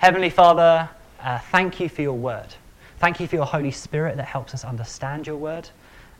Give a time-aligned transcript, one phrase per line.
[0.00, 0.88] Heavenly Father,
[1.22, 2.46] uh, thank you for your word.
[3.00, 5.68] Thank you for your Holy Spirit that helps us understand your word.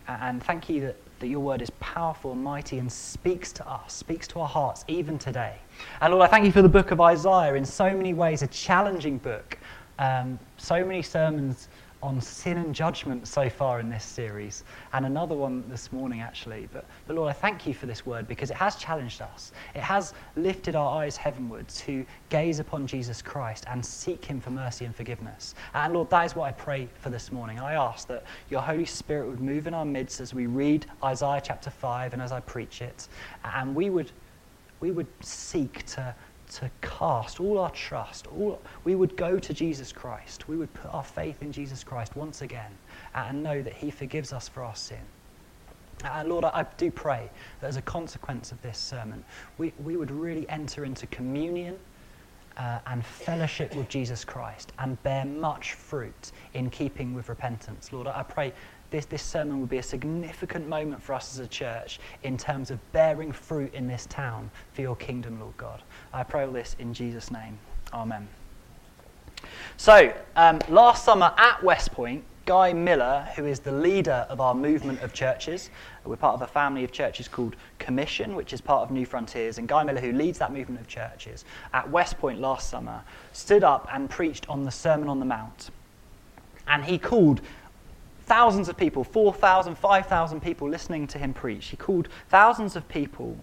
[0.07, 3.95] And thank you that, that your word is powerful, and mighty, and speaks to us,
[3.95, 5.55] speaks to our hearts even today.
[6.03, 8.49] And Lord, I thank you for the book of Isaiah, in so many ways, a
[8.49, 9.57] challenging book.
[9.99, 11.69] Um, so many sermons
[12.03, 16.69] on sin and judgment so far in this series, and another one this morning actually.
[16.73, 19.53] But, but Lord, I thank you for this word because it has challenged us.
[19.75, 24.51] It has lifted our eyes heavenward to gaze upon Jesus Christ and seek Him for
[24.51, 25.55] mercy and forgiveness.
[25.75, 27.61] And Lord, that is what I pray for this morning.
[27.61, 31.43] I ask that your Holy Spirit would move in our midst as we read Isaiah
[31.45, 33.09] chapter 5 and as I preach it,
[33.45, 34.11] and we would,
[34.81, 36.15] we would seek to
[36.51, 40.49] to cast all our trust, all, we would go to Jesus Christ.
[40.49, 42.73] We would put our faith in Jesus Christ once again
[43.15, 45.01] and know that He forgives us for our sin.
[46.05, 49.25] And Lord, I, I do pray that as a consequence of this sermon,
[49.59, 51.79] we, we would really enter into communion
[52.57, 57.93] uh, and fellowship with Jesus Christ and bear much fruit in keeping with repentance.
[57.93, 58.53] Lord, I pray
[58.91, 62.71] this, this sermon would be a significant moment for us as a church in terms
[62.71, 65.83] of bearing fruit in this town for your kingdom, Lord God.
[66.13, 67.59] I pray all this in Jesus' name.
[67.93, 68.29] Amen.
[69.77, 75.01] So, um, last summer at Westpoint, Guy Miller, who is the leader of our movement
[75.03, 75.71] of churches,
[76.05, 79.69] we're part of a family of churches called Commission, which is part of Newfrontiers, and
[79.69, 84.11] Guy Miller, who leads that movement of churches, at Westpoint last summer, stood up and
[84.11, 85.71] preached on the Sermon on the Mount.
[86.67, 87.41] And he called
[88.25, 91.67] thousands of people, 4,000, 5,000 people listening to him preach.
[91.67, 93.37] He called thousands of people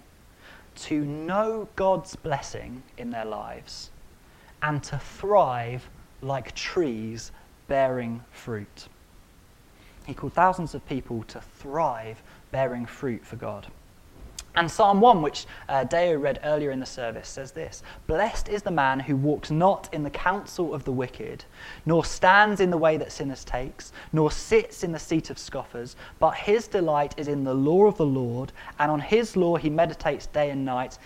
[0.78, 3.92] to know God's blessing in their lives
[4.62, 5.90] and to thrive
[6.22, 7.32] like trees
[7.68, 8.88] bearing fruit.
[10.06, 13.68] He called thousands of people to thrive bearing fruit for God.
[14.58, 18.64] And Psalm 1, which uh, Deo read earlier in the service, says this Blessed is
[18.64, 21.46] the man who walks not in the counsel of the wicked,
[21.86, 25.96] nor stands in the way that sinners takes, nor sits in the seat of scoffers,
[26.18, 29.70] but his delight is in the law of the Lord, and on his law he
[29.70, 30.98] meditates day and night.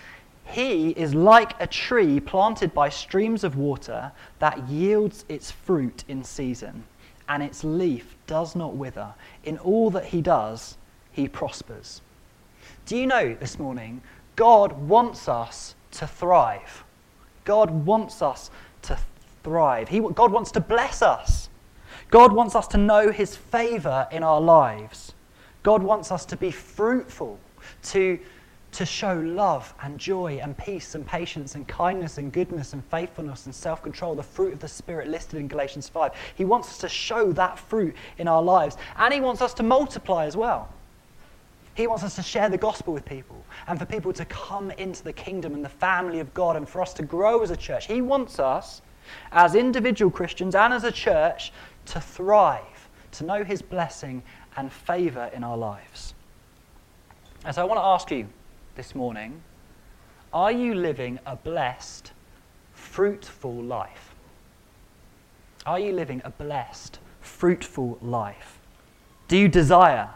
[0.45, 6.23] He is like a tree planted by streams of water that yields its fruit in
[6.23, 6.85] season,
[7.27, 9.13] and its leaf does not wither.
[9.43, 10.77] In all that he does,
[11.11, 11.99] he prospers.
[12.91, 14.01] Do you know this morning,
[14.35, 16.83] God wants us to thrive?
[17.45, 18.99] God wants us to
[19.45, 19.87] thrive.
[19.87, 21.47] He, God wants to bless us.
[22.09, 25.13] God wants us to know His favor in our lives.
[25.63, 27.39] God wants us to be fruitful,
[27.83, 28.19] to,
[28.73, 33.45] to show love and joy and peace and patience and kindness and goodness and faithfulness
[33.45, 36.11] and self control, the fruit of the Spirit listed in Galatians 5.
[36.35, 38.75] He wants us to show that fruit in our lives.
[38.97, 40.67] And He wants us to multiply as well.
[41.73, 45.03] He wants us to share the gospel with people and for people to come into
[45.03, 47.87] the kingdom and the family of God and for us to grow as a church.
[47.87, 48.81] He wants us,
[49.31, 51.53] as individual Christians and as a church,
[51.87, 54.21] to thrive, to know His blessing
[54.57, 56.13] and favor in our lives.
[57.45, 58.27] And so I want to ask you
[58.75, 59.41] this morning
[60.33, 62.11] are you living a blessed,
[62.73, 64.15] fruitful life?
[65.65, 68.59] Are you living a blessed, fruitful life?
[69.27, 70.09] Do you desire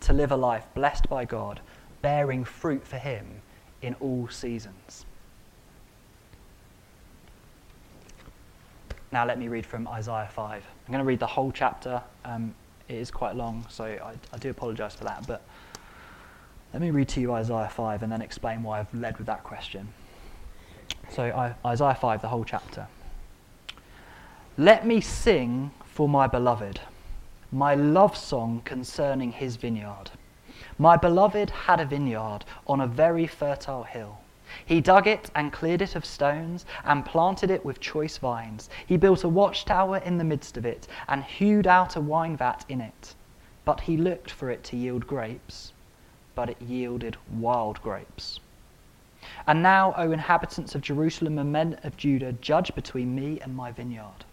[0.00, 1.60] to live a life blessed by God,
[2.02, 3.42] bearing fruit for Him
[3.82, 5.04] in all seasons.
[9.12, 10.62] Now, let me read from Isaiah 5.
[10.86, 12.00] I'm going to read the whole chapter.
[12.24, 12.54] Um,
[12.88, 15.26] it is quite long, so I, I do apologize for that.
[15.26, 15.42] But
[16.72, 19.42] let me read to you Isaiah 5 and then explain why I've led with that
[19.42, 19.88] question.
[21.10, 22.86] So, I, Isaiah 5, the whole chapter.
[24.56, 26.80] Let me sing for my beloved
[27.52, 30.10] my love song concerning his vineyard.
[30.78, 34.18] My beloved had a vineyard on a very fertile hill.
[34.64, 38.70] He dug it and cleared it of stones and planted it with choice vines.
[38.86, 42.64] He built a watchtower in the midst of it and hewed out a wine vat
[42.68, 43.14] in it.
[43.64, 45.72] But he looked for it to yield grapes,
[46.34, 48.40] but it yielded wild grapes.
[49.46, 53.70] And now, O inhabitants of Jerusalem and men of Judah, judge between me and my
[53.70, 54.24] vineyard.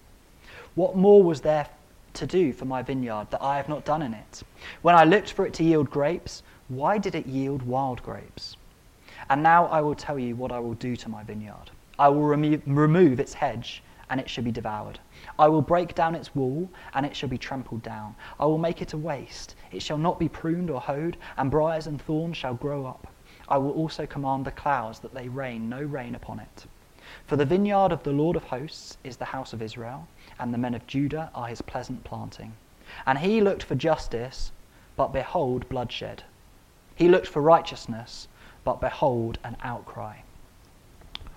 [0.75, 1.67] What more was there
[2.17, 4.43] to do for my vineyard that I have not done in it?
[4.81, 8.57] When I looked for it to yield grapes, why did it yield wild grapes?
[9.29, 11.71] And now I will tell you what I will do to my vineyard.
[11.99, 14.99] I will remo- remove its hedge, and it shall be devoured.
[15.39, 18.15] I will break down its wall, and it shall be trampled down.
[18.39, 19.55] I will make it a waste.
[19.71, 23.07] It shall not be pruned or hoed, and briars and thorns shall grow up.
[23.47, 26.65] I will also command the clouds that they rain no rain upon it.
[27.25, 30.07] For the vineyard of the Lord of hosts is the house of Israel
[30.39, 32.53] and the men of Judah are his pleasant planting.
[33.05, 34.51] And he looked for justice,
[34.95, 36.23] but behold, bloodshed.
[36.95, 38.27] He looked for righteousness,
[38.63, 40.17] but behold, an outcry.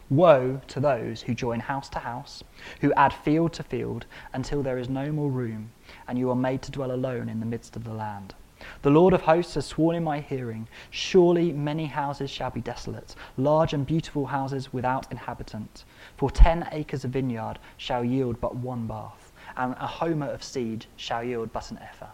[0.09, 2.43] Woe to those who join house to house,
[2.81, 5.71] who add field to field, until there is no more room,
[6.09, 8.35] and you are made to dwell alone in the midst of the land.
[8.83, 13.15] The Lord of hosts has sworn in my hearing Surely many houses shall be desolate,
[13.37, 15.85] large and beautiful houses without inhabitant.
[16.21, 20.85] For ten acres of vineyard shall yield but one bath, and a homer of seed
[20.95, 22.11] shall yield but an ephah.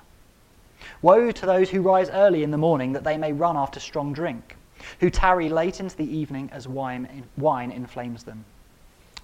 [1.03, 4.13] Woe to those who rise early in the morning that they may run after strong
[4.13, 4.57] drink,
[5.01, 8.45] who tarry late into the evening as wine, wine inflames them.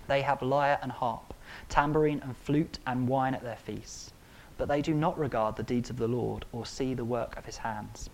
[0.09, 1.33] They have lyre and harp,
[1.69, 4.13] tambourine and flute and wine at their feasts
[4.59, 7.47] but they do not regard the deeds of the Lord or see the work of
[7.47, 8.11] his hands.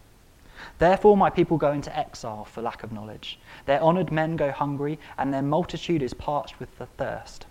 [0.78, 3.38] Therefore, my people go into exile for lack of knowledge.
[3.66, 7.46] Their honored men go hungry, and their multitude is parched with the thirst.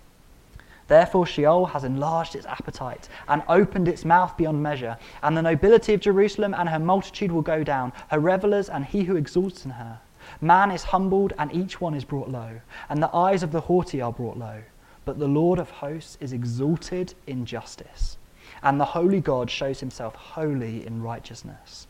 [0.86, 5.94] Therefore, Sheol has enlarged its appetite and opened its mouth beyond measure, and the nobility
[5.94, 9.72] of Jerusalem and her multitude will go down, her revelers and he who exalts in
[9.72, 10.00] her.
[10.40, 14.00] Man is humbled, and each one is brought low, and the eyes of the haughty
[14.00, 14.62] are brought low.
[15.04, 18.18] But the Lord of hosts is exalted in justice
[18.62, 21.87] and the holy God shows himself holy in righteousness.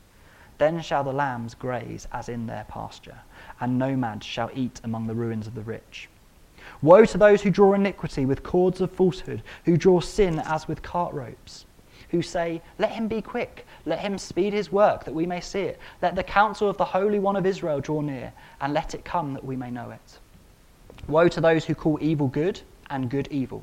[0.58, 3.20] Then shall the lambs graze as in their pasture,
[3.60, 6.08] and nomads shall eat among the ruins of the rich.
[6.82, 10.82] Woe to those who draw iniquity with cords of falsehood, who draw sin as with
[10.82, 11.64] cart ropes,
[12.10, 15.60] who say, Let him be quick, let him speed his work, that we may see
[15.60, 15.78] it.
[16.02, 19.32] Let the counsel of the Holy One of Israel draw near, and let it come
[19.34, 20.18] that we may know it.
[21.06, 22.60] Woe to those who call evil good
[22.90, 23.62] and good evil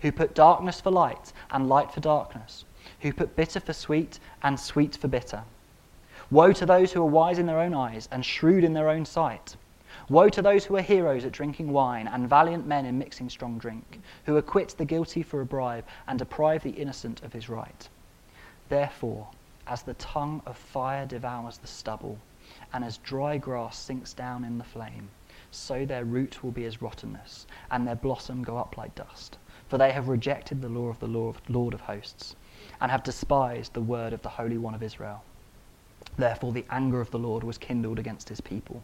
[0.00, 2.64] who put darkness for light and light for darkness,
[3.00, 5.42] who put bitter for sweet and sweet for bitter.
[6.30, 9.04] Woe to those who are wise in their own eyes and shrewd in their own
[9.04, 9.56] sight.
[10.08, 13.58] Woe to those who are heroes at drinking wine and valiant men in mixing strong
[13.58, 17.88] drink, who acquit the guilty for a bribe and deprive the innocent of his right.
[18.68, 19.28] Therefore,
[19.66, 22.18] as the tongue of fire devours the stubble,
[22.72, 25.10] and as dry grass sinks down in the flame,
[25.50, 29.38] so their root will be as rottenness, and their blossom go up like dust
[29.68, 32.36] for they have rejected the law of the Lord of hosts,
[32.80, 35.24] and have despised the word of the Holy One of Israel.
[36.16, 38.82] Therefore, the anger of the Lord was kindled against his people,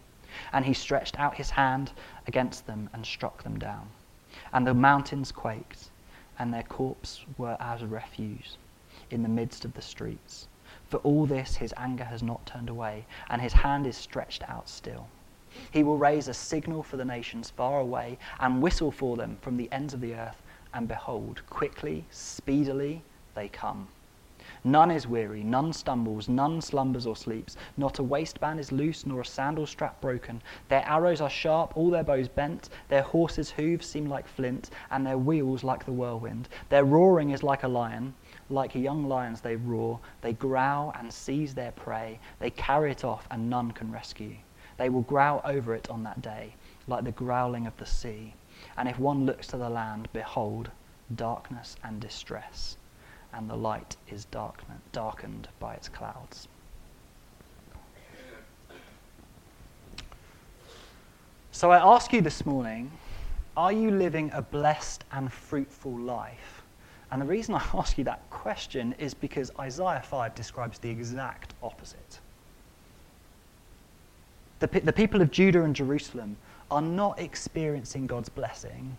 [0.53, 1.93] and he stretched out his hand
[2.27, 3.91] against them and struck them down.
[4.53, 5.91] And the mountains quaked,
[6.38, 8.59] and their corpses were as refuse
[9.11, 10.49] in the midst of the streets.
[10.88, 14.69] For all this, his anger has not turned away, and his hand is stretched out
[14.69, 15.09] still.
[15.71, 19.56] He will raise a signal for the nations far away and whistle for them from
[19.56, 20.43] the ends of the earth
[20.73, 23.03] and behold, quickly, speedily
[23.35, 23.88] they come.
[24.62, 27.57] None is weary, none stumbles, none slumbers or sleeps.
[27.79, 30.43] Not a waistband is loose, nor a sandal strap broken.
[30.69, 32.69] Their arrows are sharp, all their bows bent.
[32.89, 36.49] Their horses' hooves seem like flint, and their wheels like the whirlwind.
[36.69, 38.15] Their roaring is like a lion.
[38.51, 39.99] Like young lions they roar.
[40.21, 42.21] They growl and seize their prey.
[42.39, 44.37] They carry it off, and none can rescue.
[44.77, 46.55] They will growl over it on that day,
[46.87, 48.35] like the growling of the sea.
[48.77, 50.71] And if one looks to the land, behold,
[51.15, 52.77] darkness and distress,
[53.32, 54.27] and the light is
[54.93, 56.49] darkened by its clouds.
[61.53, 62.91] So I ask you this morning
[63.56, 66.62] are you living a blessed and fruitful life?
[67.11, 71.55] And the reason I ask you that question is because Isaiah 5 describes the exact
[71.62, 72.21] opposite.
[74.61, 76.37] The, the people of Judah and Jerusalem
[76.71, 78.97] are not experiencing God's blessing,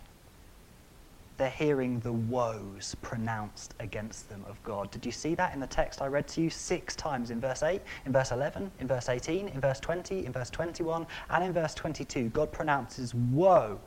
[1.36, 4.90] they're hearing the woes pronounced against them of God.
[4.90, 7.62] Did you see that in the text I read to you six times in verse
[7.62, 11.52] 8, in verse 11, in verse 18, in verse 20, in verse 21, and in
[11.52, 12.28] verse 22?
[12.28, 13.80] God pronounces woe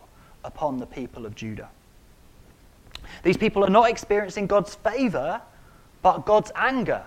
[0.44, 1.70] upon the people of Judah.
[3.24, 5.42] These people are not experiencing God's favor,
[6.02, 7.04] but God's anger.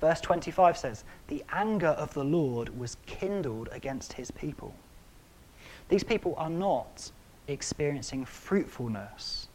[0.00, 4.74] Verse 25 says, The anger of the Lord was kindled against his people.
[5.88, 7.10] These people are not
[7.46, 9.48] experiencing fruitfulness.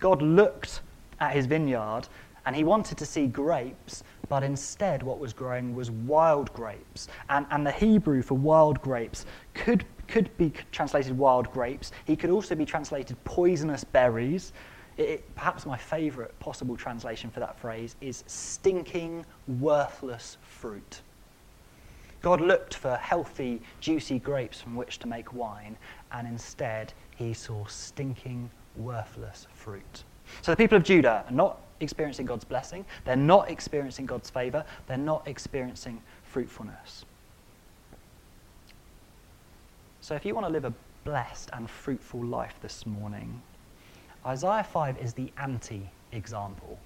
[0.00, 0.80] God looked
[1.20, 2.08] at his vineyard
[2.46, 7.08] and he wanted to see grapes, but instead what was growing was wild grapes.
[7.28, 11.92] And, and the Hebrew for wild grapes could, could be translated wild grapes.
[12.06, 14.52] He could also be translated poisonous berries.
[14.96, 21.02] It, it, perhaps my favorite possible translation for that phrase is stinking, worthless fruit.
[22.22, 25.76] God looked for healthy, juicy grapes from which to make wine,
[26.12, 28.50] and instead he saw stinking,
[28.84, 30.04] worthless fruit.
[30.42, 34.64] So the people of Judah are not experiencing God's blessing, they're not experiencing God's favor,
[34.86, 37.04] they're not experiencing fruitfulness.
[40.00, 40.72] So if you want to live a
[41.04, 43.40] blessed and fruitful life this morning,
[44.24, 46.78] Isaiah 5 is the anti example.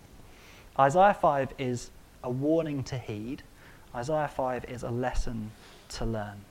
[0.78, 1.90] Isaiah 5 is
[2.22, 3.42] a warning to heed
[3.94, 5.52] Isaiah 5 is a lesson
[5.90, 6.44] to learn.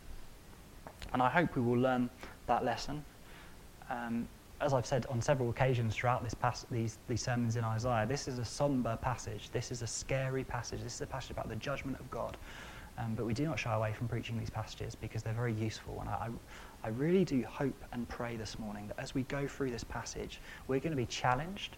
[1.11, 2.09] And I hope we will learn
[2.47, 3.03] that lesson.
[3.89, 4.27] Um,
[4.63, 8.27] as I've said on several occasions throughout this pas- these, these sermons in Isaiah, this
[8.27, 9.49] is a somber passage.
[9.51, 10.81] This is a scary passage.
[10.81, 12.37] This is a passage about the judgment of God.
[12.97, 15.97] Um, but we do not shy away from preaching these passages because they're very useful.
[15.99, 16.29] And I,
[16.83, 20.39] I really do hope and pray this morning that as we go through this passage,
[20.67, 21.77] we're going to be challenged.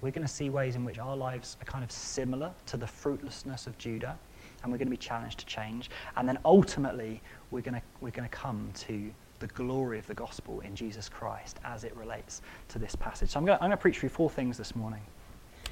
[0.00, 2.86] We're going to see ways in which our lives are kind of similar to the
[2.86, 4.18] fruitlessness of Judah,
[4.62, 5.90] and we're going to be challenged to change.
[6.16, 7.20] And then ultimately,
[7.50, 11.08] we're going to, we're going to come to the glory of the gospel in Jesus
[11.08, 13.30] Christ as it relates to this passage.
[13.30, 15.00] So I'm going, to, preach through four things this morning.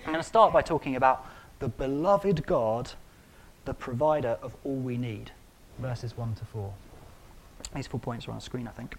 [0.04, 1.24] I'm going to start by talking about
[1.60, 2.90] the beloved God,
[3.66, 5.30] the provider of all we need,
[5.78, 6.72] verses 1 to 4.
[7.76, 8.96] These four points are on the screen, I think.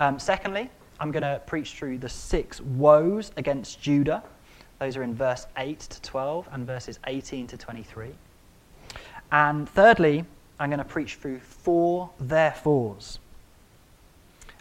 [0.00, 4.22] Um, secondly, I'm going to preach through the six woes against Judah.
[4.78, 8.08] Those are in verse 8 to 12 and verses 18 to 23.
[9.32, 10.24] And thirdly,
[10.58, 13.18] I'm going to preach through four therefores.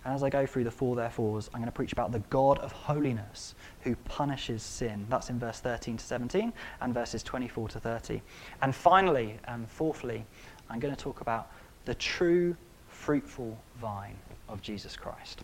[0.03, 2.57] And as I go through the four therefores, I'm going to preach about the God
[2.59, 5.05] of holiness who punishes sin.
[5.09, 8.21] That's in verse 13 to 17 and verses 24 to 30.
[8.63, 10.25] And finally, and fourthly,
[10.69, 11.51] I'm going to talk about
[11.85, 12.55] the true
[12.87, 14.15] fruitful vine
[14.49, 15.41] of Jesus Christ.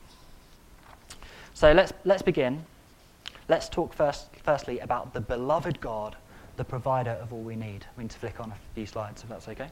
[1.54, 2.66] So let's, let's begin.
[3.50, 6.16] Let's talk first, firstly about the beloved God,
[6.56, 7.86] the provider of all we need.
[7.96, 9.70] We need to flick on a few slides if that's okay.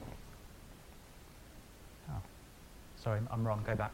[2.10, 2.22] Oh,
[2.98, 3.64] sorry, I'm wrong.
[3.66, 3.92] Go back.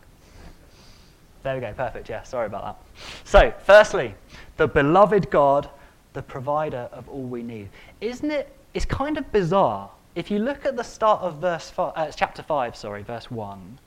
[1.44, 2.10] There we go, perfect.
[2.10, 3.02] Yeah, sorry about that.
[3.24, 4.16] So, firstly,
[4.58, 5.70] the beloved God,
[6.14, 7.70] the provider of all we need.
[8.00, 8.56] Isn't it?
[8.74, 9.90] It's kind of bizarre.
[10.14, 13.80] If you look at the start of verse five, uh, chapter 5, sorry, verse 1,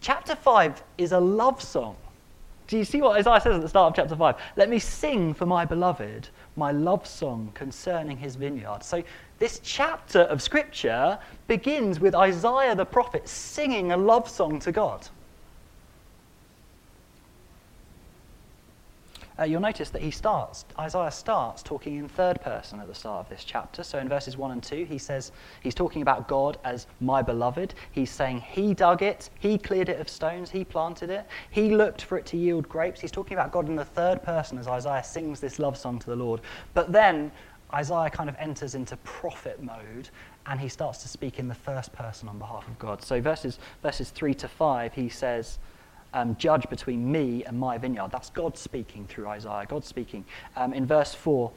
[0.00, 1.96] chapter 5 is a love song.
[2.66, 4.36] Do you see what Isaiah says at the start of chapter 5?
[4.56, 8.82] Let me sing for my beloved my love song concerning his vineyard.
[8.82, 9.02] So,
[9.38, 15.06] this chapter of scripture begins with Isaiah the prophet singing a love song to God.
[19.38, 23.20] Uh, you'll notice that he starts, Isaiah starts talking in third person at the start
[23.20, 23.82] of this chapter.
[23.82, 27.74] So in verses 1 and 2, he says, he's talking about God as my beloved.
[27.92, 32.02] He's saying he dug it, he cleared it of stones, he planted it, he looked
[32.02, 33.00] for it to yield grapes.
[33.00, 36.06] He's talking about God in the third person as Isaiah sings this love song to
[36.06, 36.40] the Lord.
[36.74, 37.32] But then
[37.74, 40.10] Isaiah kind of enters into prophet mode
[40.46, 43.02] and he starts to speak in the first person on behalf of God.
[43.02, 45.58] So verses, verses 3 to 5, he says,
[46.14, 48.10] um, judge between me and my vineyard.
[48.10, 49.66] That's God speaking through Isaiah.
[49.68, 50.24] God speaking.
[50.56, 51.50] Um, in verse 4,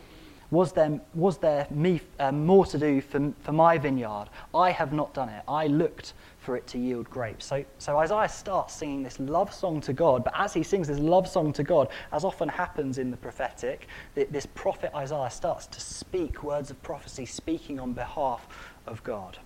[0.51, 4.27] was there, was there me, uh, more to do for, for my vineyard?
[4.53, 5.43] I have not done it.
[5.47, 7.45] I looked for it to yield grapes.
[7.45, 10.99] So, so Isaiah starts singing this love song to God, but as he sings this
[10.99, 15.81] love song to God, as often happens in the prophetic, this prophet Isaiah starts to
[15.81, 18.47] speak words of prophecy, speaking on behalf
[18.85, 19.39] of God.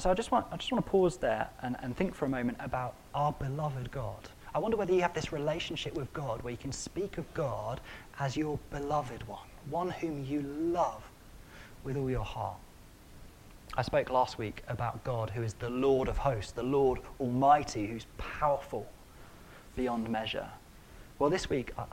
[0.00, 2.28] So I just want, I just want to pause there and, and think for a
[2.28, 4.28] moment about our beloved God.
[4.54, 7.80] I wonder whether you have this relationship with God where you can speak of God
[8.18, 11.02] as your beloved one, one whom you love
[11.84, 12.56] with all your heart.
[13.76, 17.86] I spoke last week about God who is the Lord of hosts, the Lord Almighty,
[17.86, 18.86] who's powerful
[19.76, 20.48] beyond measure.
[21.18, 21.84] Well, this week, I,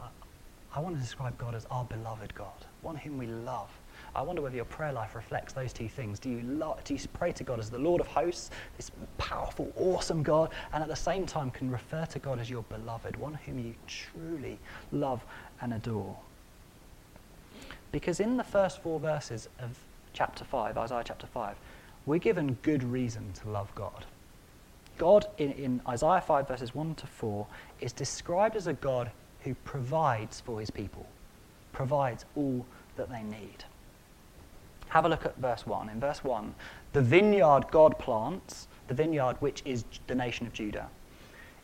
[0.75, 3.70] I want to describe God as our beloved God, one whom we love
[4.16, 6.20] I wonder whether your prayer life reflects those two things.
[6.20, 9.72] Do you, lo- do you pray to God as the Lord of hosts, this powerful,
[9.75, 13.36] awesome God, and at the same time can refer to God as your beloved, one
[13.36, 14.60] whom you truly
[14.92, 15.24] love
[15.62, 16.18] and adore?
[17.92, 19.78] Because in the first four verses of
[20.13, 21.56] chapter 5, Isaiah chapter 5,
[22.06, 24.06] we're given good reason to love God.
[24.98, 27.48] God in, in Isaiah 5, verses 1 to 4,
[27.82, 29.12] is described as a God
[29.42, 31.06] who provides for his people,
[31.72, 32.66] provides all
[32.98, 33.63] that they need.
[34.89, 35.89] Have a look at verse 1.
[35.89, 36.53] In verse 1,
[36.93, 40.89] the vineyard God plants, the vineyard which is the nation of Judah,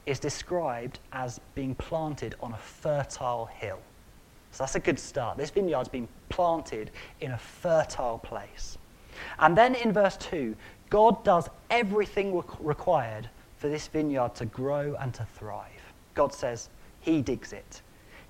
[0.06, 3.80] is described as being planted on a fertile hill.
[4.52, 5.38] So that's a good start.
[5.38, 8.78] This vineyard's been planted in a fertile place.
[9.40, 10.56] And then in verse 2,
[10.90, 15.72] God does everything required for this vineyard to grow and to thrive.
[16.14, 16.70] God says,
[17.02, 17.82] He digs it,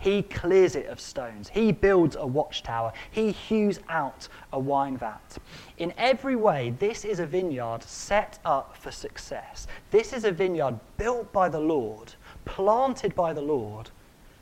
[0.05, 1.49] he clears it of stones.
[1.49, 2.93] He builds a watchtower.
[3.09, 5.39] He hews out a wine vat.
[5.79, 9.65] In every way, this is a vineyard set up for success.
[9.89, 12.13] This is a vineyard built by the Lord,
[12.45, 13.89] planted by the Lord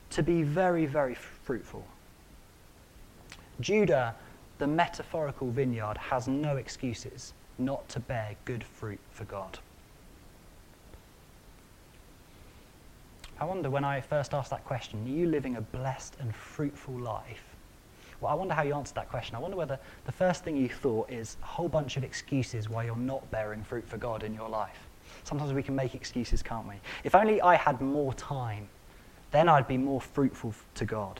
[0.09, 1.87] to be very, very fruitful.
[3.61, 4.15] Judah,
[4.57, 9.59] the metaphorical vineyard, has no excuses not to bear good fruit for God.
[13.43, 16.97] I wonder when I first asked that question, are you living a blessed and fruitful
[16.97, 17.43] life?
[18.21, 19.35] Well, I wonder how you answered that question.
[19.35, 22.85] I wonder whether the first thing you thought is a whole bunch of excuses why
[22.85, 24.87] you're not bearing fruit for God in your life.
[25.25, 26.75] Sometimes we can make excuses, can't we?
[27.03, 28.69] If only I had more time,
[29.31, 31.19] then I'd be more fruitful to God.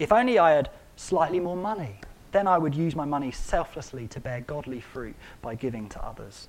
[0.00, 2.00] If only I had slightly more money,
[2.32, 6.48] then I would use my money selflessly to bear godly fruit by giving to others.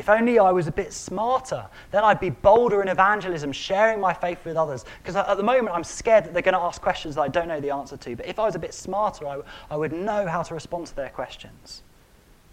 [0.00, 4.14] If only I was a bit smarter, then I'd be bolder in evangelism, sharing my
[4.14, 4.86] faith with others.
[5.02, 7.48] Because at the moment, I'm scared that they're going to ask questions that I don't
[7.48, 8.16] know the answer to.
[8.16, 10.96] But if I was a bit smarter, I, I would know how to respond to
[10.96, 11.82] their questions.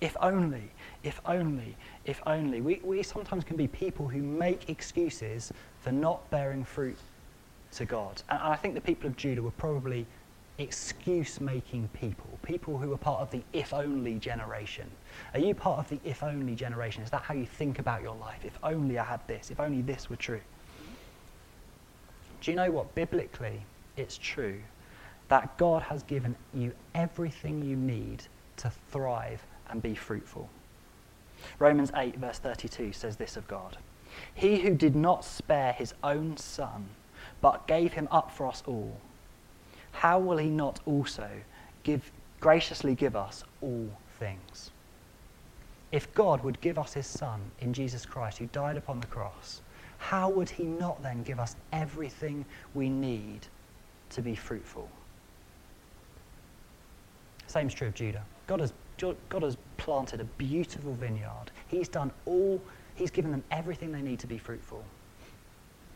[0.01, 0.73] If only,
[1.03, 2.59] if only, if only.
[2.59, 6.97] We, we sometimes can be people who make excuses for not bearing fruit
[7.75, 8.21] to God.
[8.27, 10.05] And I think the people of Judah were probably
[10.59, 14.89] excuse making people, people who are part of the if only generation.
[15.33, 17.03] Are you part of the if only generation?
[17.03, 18.43] Is that how you think about your life?
[18.43, 20.41] If only I had this, if only this were true.
[22.41, 22.93] Do you know what?
[22.95, 23.63] Biblically,
[23.97, 24.59] it's true
[25.29, 28.23] that God has given you everything you need
[28.57, 30.49] to thrive and be fruitful.
[31.59, 33.77] Romans 8, verse 32 says this of God
[34.33, 36.87] He who did not spare his own son,
[37.41, 38.97] but gave him up for us all
[39.97, 41.27] how will he not also
[41.81, 43.89] give, graciously give us all
[44.19, 44.69] things?
[45.91, 49.63] If God would give us his Son in Jesus Christ, who died upon the cross,
[49.97, 53.47] how would he not then give us everything we need
[54.11, 54.87] to be fruitful?
[57.47, 58.23] Same is true of Judah.
[58.45, 61.49] God has, God has planted a beautiful vineyard.
[61.69, 62.61] He's done all,
[62.93, 64.83] he's given them everything they need to be fruitful.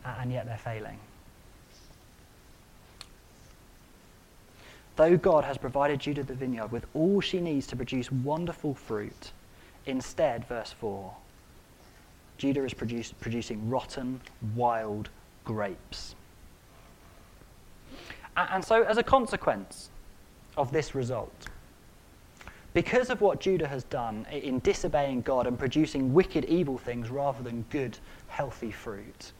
[0.04, 0.98] And yet they're failing.
[4.96, 9.32] Though God has provided Judah the vineyard with all she needs to produce wonderful fruit,
[9.86, 11.12] instead, verse 4,
[12.36, 14.20] Judah is produce, producing rotten,
[14.54, 15.08] wild
[15.44, 16.14] grapes.
[18.36, 19.88] And, and so, as a consequence
[20.56, 21.48] of this result,
[22.74, 27.42] because of what Judah has done in disobeying God and producing wicked, evil things rather
[27.42, 29.32] than good, healthy fruit,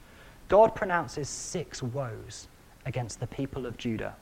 [0.48, 2.48] God pronounces six woes
[2.84, 4.14] against the people of Judah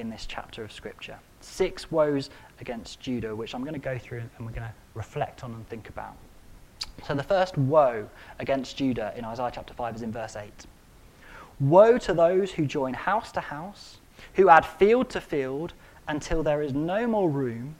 [0.00, 1.18] in this chapter of Scripture.
[1.40, 2.30] Six woes
[2.60, 5.68] against Judah, which I'm going to go through and we're going to reflect on and
[5.68, 6.16] think about.
[7.06, 10.50] So, the first woe against Judah in Isaiah chapter 5 is in verse 8.
[11.60, 13.98] Woe to those who join house to house,
[14.34, 15.74] who add field to field,
[16.08, 17.76] until there is no more room,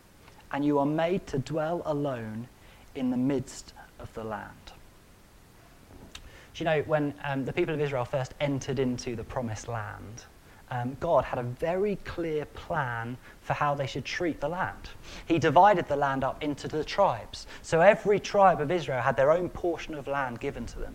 [0.53, 2.47] and you are made to dwell alone
[2.95, 4.73] in the midst of the land.
[6.15, 6.21] Do
[6.57, 10.25] you know, when um, the people of Israel first entered into the promised land,
[10.71, 14.91] um, God had a very clear plan for how they should treat the land.
[15.27, 17.47] He divided the land up into the tribes.
[17.63, 20.95] So every tribe of Israel had their own portion of land given to them.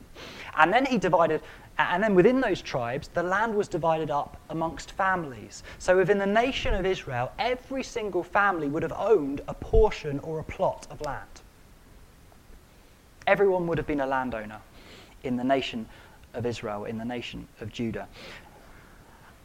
[0.58, 1.42] And then he divided,
[1.78, 5.64] and then within those tribes, the land was divided up amongst families.
[5.80, 10.40] So within the nation of Israel, every single family would have owned a portion or
[10.40, 11.28] a plot of land.
[13.28, 14.62] Everyone would have been a landowner
[15.24, 15.86] in the nation
[16.34, 18.08] of Israel, in the nation of Judah.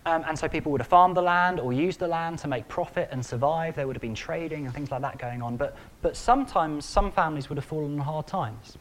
[0.06, 2.66] Um, and so people would have farmed the land or used the land to make
[2.68, 3.76] profit and survive.
[3.76, 5.56] There would have been trading and things like that going on.
[5.56, 8.78] But, but sometimes some families would have fallen on hard times.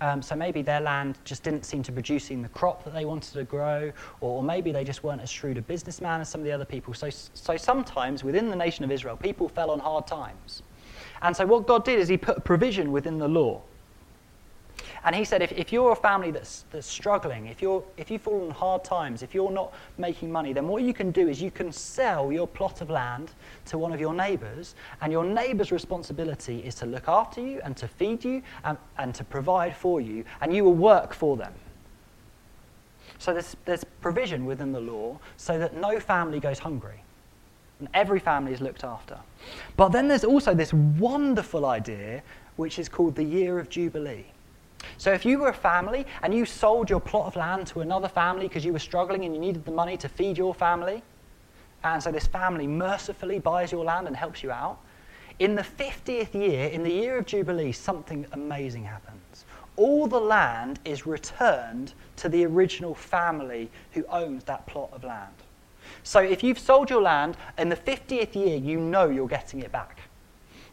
[0.00, 3.32] Um, so maybe their land just didn't seem to producing the crop that they wanted
[3.32, 6.44] to grow, or, or maybe they just weren't as shrewd a businessman as some of
[6.44, 6.94] the other people.
[6.94, 10.62] So, so sometimes within the nation of Israel, people fell on hard times.
[11.22, 13.62] And so what God did is he put a provision within the law
[15.04, 18.18] and he said, if, if you're a family that's, that's struggling, if, you're, if you
[18.18, 21.40] fall on hard times, if you're not making money, then what you can do is
[21.40, 23.30] you can sell your plot of land
[23.66, 27.76] to one of your neighbours, and your neighbour's responsibility is to look after you and
[27.76, 31.52] to feed you and, and to provide for you, and you will work for them.
[33.18, 37.02] So there's, there's provision within the law so that no family goes hungry.
[37.80, 39.18] And every family is looked after.
[39.76, 42.22] But then there's also this wonderful idea
[42.56, 44.26] which is called the year of Jubilee.
[44.96, 48.08] So if you were a family and you sold your plot of land to another
[48.08, 51.02] family because you were struggling and you needed the money to feed your family,
[51.84, 54.78] and so this family mercifully buys your land and helps you out,
[55.38, 59.44] in the 50th year, in the year of Jubilee, something amazing happens.
[59.76, 65.34] All the land is returned to the original family who owns that plot of land.
[66.02, 69.70] So if you've sold your land, in the 50th year, you know you're getting it
[69.70, 70.00] back.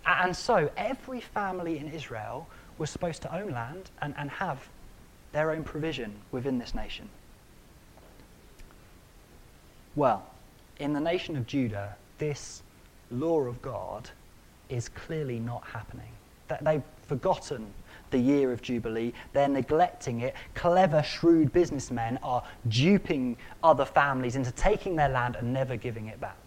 [0.06, 4.68] And so every family in Israel were supposed to own land and, and have
[5.32, 7.10] their own provision within this nation.
[9.96, 10.26] Well,
[10.80, 12.64] in the nation of Judah, this
[13.12, 14.10] law of God
[14.70, 16.12] is clearly not happening.
[16.62, 17.74] They've forgotten
[18.12, 19.14] the year of Jubilee.
[19.34, 20.36] They're neglecting it.
[20.54, 26.20] Clever, shrewd businessmen are duping other families into taking their land and never giving it
[26.20, 26.38] back.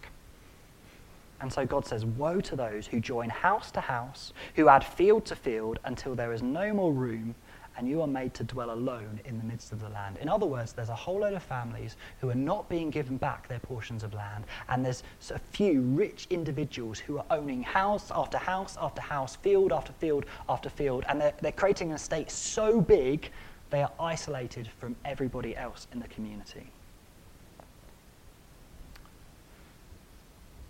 [1.41, 5.25] And so God says, Woe to those who join house to house, who add field
[5.27, 7.35] to field until there is no more room,
[7.77, 10.19] and you are made to dwell alone in the midst of the land.
[10.21, 13.47] In other words, there's a whole load of families who are not being given back
[13.47, 18.37] their portions of land, and there's a few rich individuals who are owning house after
[18.37, 22.81] house after house, field after field after field, and they're, they're creating an estate so
[22.81, 23.31] big
[23.71, 26.73] they are isolated from everybody else in the community.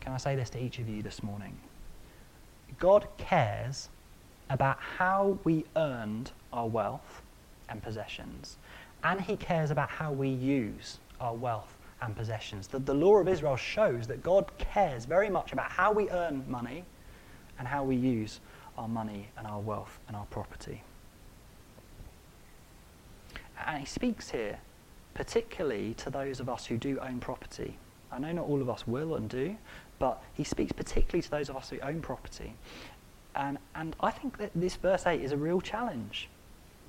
[0.09, 1.55] Can I say this to each of you this morning?
[2.79, 3.91] God cares
[4.49, 7.21] about how we earned our wealth
[7.69, 8.57] and possessions,
[9.05, 12.69] and He cares about how we use our wealth and possessions.
[12.69, 16.43] That the law of Israel shows that God cares very much about how we earn
[16.49, 16.87] money
[17.59, 18.41] and how we use
[18.79, 20.83] our money and our wealth and our property.
[23.67, 24.61] And He speaks here
[25.13, 27.77] particularly to those of us who do own property.
[28.11, 29.59] I know not all of us will and do,
[29.99, 32.55] but he speaks particularly to those of us who own property.
[33.35, 36.29] And, and I think that this verse 8 is a real challenge.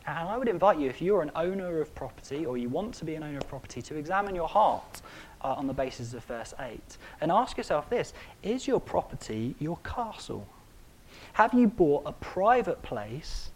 [0.07, 3.05] And I would invite you, if you're an owner of property or you want to
[3.05, 5.01] be an owner of property, to examine your heart
[5.43, 6.79] uh, on the basis of verse 8
[7.21, 10.47] and ask yourself this Is your property your castle?
[11.33, 13.51] Have you bought a private place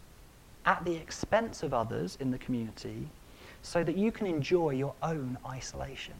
[0.64, 3.08] at the expense of others in the community
[3.62, 6.14] so that you can enjoy your own isolation?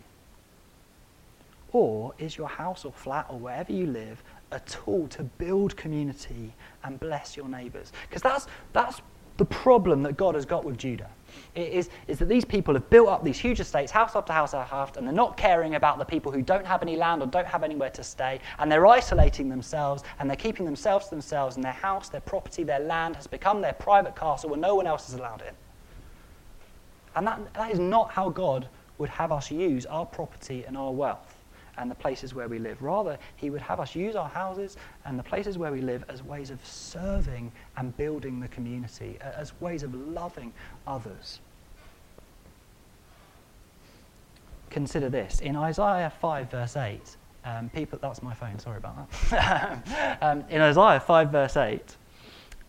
[1.74, 6.54] Or is your house or flat or wherever you live a tool to build community
[6.84, 7.92] and bless your neighbours?
[8.08, 9.02] Because that's, that's
[9.38, 11.10] the problem that God has got with Judah.
[11.56, 14.54] It is, is that these people have built up these huge estates, house after house
[14.54, 17.26] after house, and they're not caring about the people who don't have any land or
[17.26, 21.56] don't have anywhere to stay, and they're isolating themselves, and they're keeping themselves to themselves,
[21.56, 24.86] and their house, their property, their land has become their private castle where no one
[24.86, 25.54] else is allowed in.
[27.16, 30.92] And that, that is not how God would have us use our property and our
[30.92, 31.33] wealth
[31.78, 32.80] and the places where we live.
[32.82, 36.22] Rather, he would have us use our houses and the places where we live as
[36.22, 40.52] ways of serving and building the community, as ways of loving
[40.86, 41.40] others.
[44.70, 45.40] Consider this.
[45.40, 50.18] In Isaiah 5, verse 8, um, people, that's my phone, sorry about that.
[50.22, 51.96] um, in Isaiah 5, verse 8,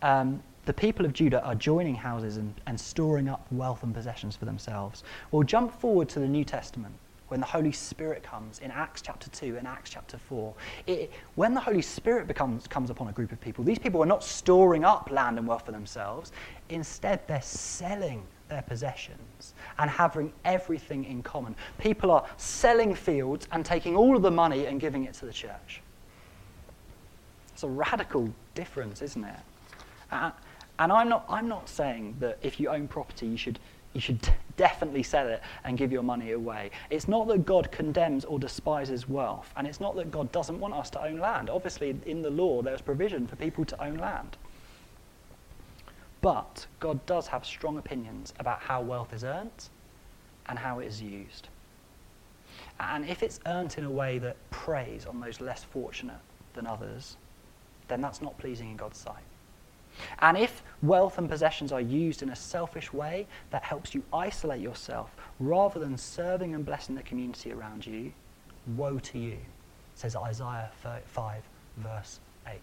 [0.02, 4.36] um, the people of Judah are joining houses and, and storing up wealth and possessions
[4.36, 5.04] for themselves.
[5.30, 6.94] Well, jump forward to the New Testament
[7.28, 10.54] when the Holy Spirit comes in Acts chapter 2 and Acts chapter 4.
[10.86, 14.06] It, when the Holy Spirit becomes, comes upon a group of people, these people are
[14.06, 16.32] not storing up land and wealth for themselves.
[16.68, 21.56] Instead, they're selling their possessions and having everything in common.
[21.78, 25.32] People are selling fields and taking all of the money and giving it to the
[25.32, 25.82] church.
[27.52, 29.40] It's a radical difference, isn't it?
[30.78, 33.58] And I'm not, I'm not saying that if you own property, you should
[33.96, 34.20] you should
[34.56, 36.70] definitely sell it and give your money away.
[36.90, 40.74] It's not that God condemns or despises wealth, and it's not that God doesn't want
[40.74, 41.50] us to own land.
[41.50, 44.36] Obviously, in the law, there's provision for people to own land.
[46.20, 49.68] But God does have strong opinions about how wealth is earned
[50.46, 51.48] and how it is used.
[52.78, 56.20] And if it's earned in a way that preys on those less fortunate
[56.54, 57.16] than others,
[57.88, 59.22] then that's not pleasing in God's sight.
[60.20, 64.60] And if wealth and possessions are used in a selfish way that helps you isolate
[64.60, 68.12] yourself rather than serving and blessing the community around you,
[68.76, 69.38] woe to you,
[69.94, 70.70] says Isaiah
[71.06, 71.42] 5,
[71.78, 72.60] verse 8.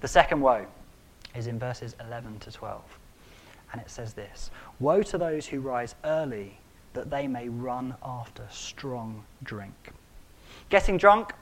[0.00, 0.66] The second woe
[1.34, 2.82] is in verses 11 to 12.
[3.72, 6.58] And it says this Woe to those who rise early
[6.92, 9.92] that they may run after strong drink.
[10.70, 11.32] Getting drunk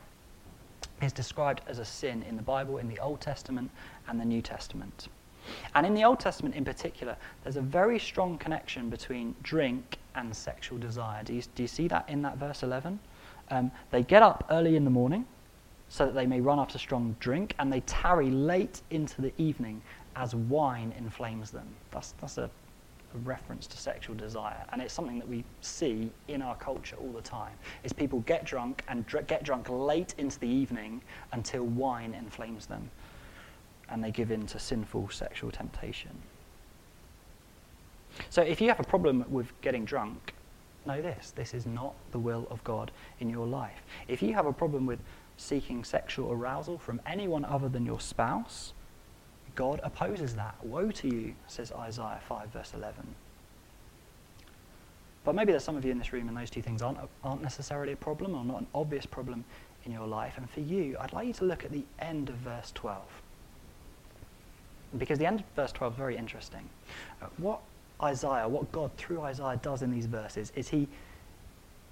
[1.03, 3.71] is described as a sin in the Bible, in the Old Testament
[4.09, 5.09] and the New Testament.
[5.75, 10.35] And in the Old Testament in particular, there's a very strong connection between drink and
[10.35, 11.23] sexual desire.
[11.23, 12.99] Do you, do you see that in that verse 11?
[13.51, 15.25] Um, they get up early in the morning
[15.89, 19.81] so that they may run after strong drink, and they tarry late into the evening
[20.17, 21.67] as wine inflames them.
[21.91, 22.51] That's, that's a
[23.15, 24.65] a reference to sexual desire.
[24.73, 28.45] And it's something that we see in our culture all the time, is people get
[28.45, 32.91] drunk and dr- get drunk late into the evening until wine inflames them
[33.91, 36.11] and they give in to sinful sexual temptation.
[38.31, 40.35] So if you have a problem with getting drunk,
[40.87, 42.91] know this this is not the will of God
[43.21, 43.85] in your life.
[44.09, 44.99] If you have a problem with
[45.37, 48.73] seeking sexual arousal from anyone other than your spouse,
[49.59, 50.55] God opposes that.
[50.63, 52.95] Woe to you, says Isaiah 5, verse 11.
[55.25, 57.43] But maybe there's some of you in this room and those two things aren't, aren't
[57.43, 59.45] necessarily a problem or not an obvious problem
[59.85, 60.35] in your life.
[60.37, 63.03] And for you, I'd like you to look at the end of verse 12.
[64.97, 66.69] Because the end of verse 12 is very interesting.
[67.21, 67.59] Uh, what
[68.01, 70.87] Isaiah, what God through Isaiah does in these verses is he,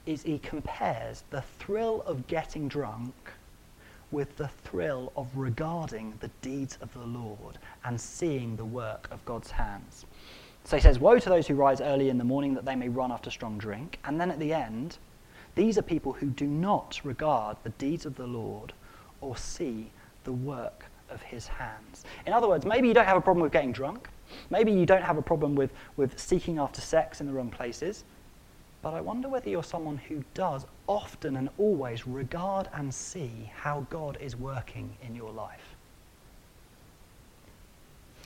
[0.06, 3.12] is he compares the thrill of getting drunk
[4.10, 9.24] with the thrill of regarding the deeds of the Lord and seeing the work of
[9.24, 10.06] God's hands.
[10.64, 12.88] So he says, Woe to those who rise early in the morning that they may
[12.88, 13.98] run after strong drink.
[14.04, 14.98] And then at the end,
[15.54, 18.72] these are people who do not regard the deeds of the Lord
[19.20, 19.90] or see
[20.24, 22.04] the work of his hands.
[22.26, 24.08] In other words, maybe you don't have a problem with getting drunk.
[24.50, 28.04] Maybe you don't have a problem with, with seeking after sex in the wrong places.
[28.86, 33.84] But I wonder whether you're someone who does often and always regard and see how
[33.90, 35.74] God is working in your life.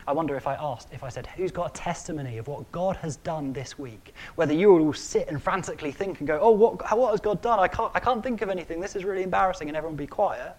[0.07, 2.97] I wonder if I asked, if I said, who's got a testimony of what God
[2.97, 4.13] has done this week?
[4.35, 7.59] Whether you will sit and frantically think and go, oh, what, what has God done?
[7.59, 8.81] I can't, I can't think of anything.
[8.81, 10.55] This is really embarrassing, and everyone be quiet.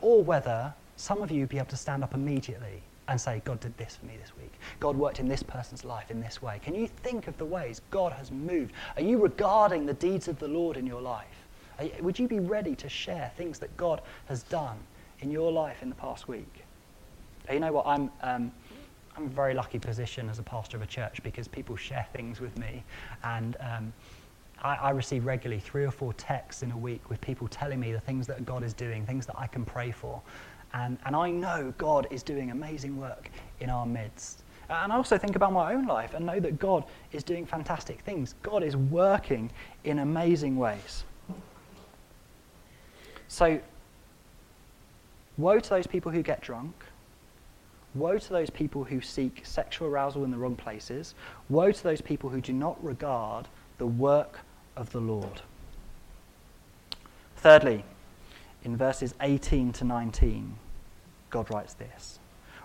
[0.00, 2.80] Or whether some of you be able to stand up immediately
[3.10, 4.52] and say, God did this for me this week.
[4.78, 6.60] God worked in this person's life in this way.
[6.62, 8.72] Can you think of the ways God has moved?
[8.96, 11.26] Are you regarding the deeds of the Lord in your life?
[11.82, 14.78] You, would you be ready to share things that God has done
[15.18, 16.62] in your life in the past week?
[17.50, 17.86] You know what?
[17.86, 18.52] I'm, um,
[19.16, 22.06] I'm in a very lucky position as a pastor of a church because people share
[22.12, 22.84] things with me.
[23.24, 23.92] And um,
[24.62, 27.90] I, I, receive regularly three or four texts in a week with people telling me
[27.92, 30.22] the things that God is doing, things that I can pray for.
[30.72, 33.30] And, and I know God is doing amazing work
[33.60, 34.42] in our midst.
[34.68, 38.00] And I also think about my own life and know that God is doing fantastic
[38.02, 38.36] things.
[38.42, 39.50] God is working
[39.82, 41.04] in amazing ways.
[43.26, 43.60] So,
[45.36, 46.74] woe to those people who get drunk.
[47.96, 51.14] Woe to those people who seek sexual arousal in the wrong places.
[51.48, 54.38] Woe to those people who do not regard the work
[54.76, 55.42] of the Lord.
[57.36, 57.84] Thirdly,
[58.64, 60.56] in verses 18 to 19,
[61.30, 62.18] God writes this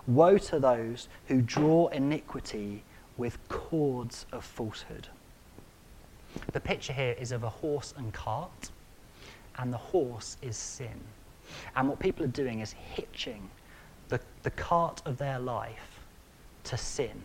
[0.08, 2.84] Woe to those who draw iniquity
[3.18, 5.08] with cords of falsehood.
[6.52, 8.72] The picture here is of a horse and cart,
[9.58, 11.00] and the horse is sin.
[11.76, 13.50] And what people are doing is hitching
[14.10, 16.00] the, the cart of their life
[16.66, 17.22] to sin.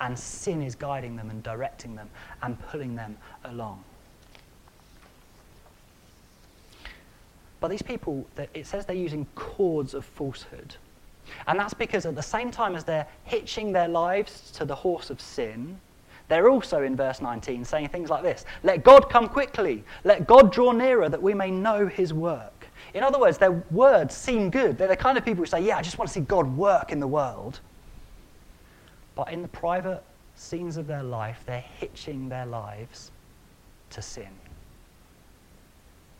[0.00, 2.10] And sin is guiding them and directing them
[2.42, 3.84] and pulling them along.
[7.60, 10.76] But these people, it says they're using cords of falsehood.
[11.46, 15.10] And that's because at the same time as they're hitching their lives to the horse
[15.10, 15.78] of sin,
[16.28, 20.52] they're also in verse 19 saying things like this Let God come quickly, let God
[20.52, 22.66] draw nearer that we may know his work.
[22.94, 24.78] In other words, their words seem good.
[24.78, 26.92] They're the kind of people who say, Yeah, I just want to see God work
[26.92, 27.60] in the world.
[29.14, 30.02] But in the private
[30.36, 33.10] scenes of their life, they're hitching their lives
[33.90, 34.30] to sin.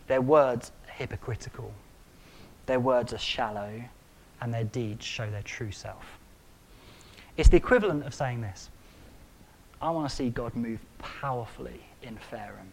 [0.08, 1.72] Their words hypocritical.
[2.66, 3.82] Their words are shallow,
[4.42, 6.04] and their deeds show their true self.
[7.38, 8.68] It's the equivalent of saying this
[9.80, 12.68] I want to see God move powerfully in Fareham.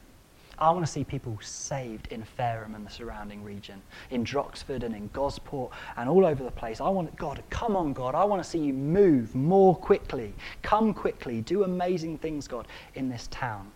[0.60, 4.94] I want to see people saved in Fareham and the surrounding region, in Droxford and
[4.94, 6.82] in Gosport and all over the place.
[6.82, 8.14] I want God, come on, God.
[8.14, 10.34] I want to see you move more quickly.
[10.64, 11.42] Come quickly.
[11.42, 13.72] Do amazing things, God, in this town.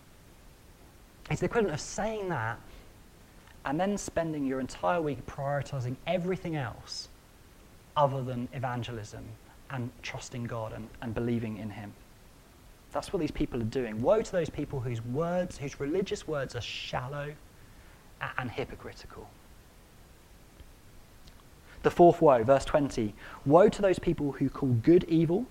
[1.30, 2.60] It's the equivalent of saying that
[3.65, 7.10] and then spending your entire week prioritizing everything else
[7.95, 9.24] other than evangelism
[9.69, 11.93] and trusting God and, and believing in Him.
[12.91, 14.02] That's what these people are doing.
[14.02, 17.34] Woe to those people whose words, whose religious words are shallow
[18.38, 19.30] and hypocritical.
[21.84, 23.13] The fourth woe, verse 20
[23.45, 25.45] Woe to those people who call good evil